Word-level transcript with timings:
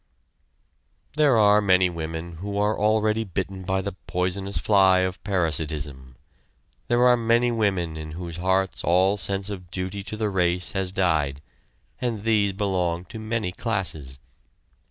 There 1.15 1.37
are 1.37 1.61
many 1.61 1.87
women 1.87 2.37
who 2.37 2.57
are 2.57 2.75
already 2.75 3.23
bitten 3.23 3.61
by 3.61 3.83
the 3.83 3.91
poisonous 4.07 4.57
fly 4.57 5.01
of 5.01 5.23
parasitism; 5.23 6.15
there 6.87 7.05
are 7.05 7.15
many 7.15 7.51
women 7.51 7.95
in 7.97 8.13
whose 8.13 8.37
hearts 8.37 8.83
all 8.83 9.15
sense 9.15 9.51
of 9.51 9.69
duty 9.69 10.01
to 10.01 10.17
the 10.17 10.31
race 10.31 10.71
has 10.71 10.91
died, 10.91 11.39
and 11.99 12.23
these 12.23 12.51
belong 12.51 13.03
to 13.13 13.19
many 13.19 13.51
classes. 13.51 14.17